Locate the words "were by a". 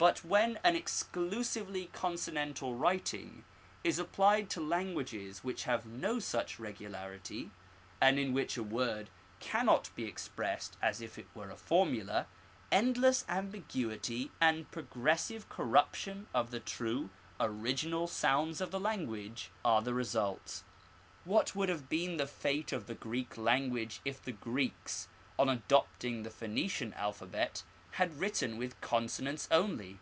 11.34-11.56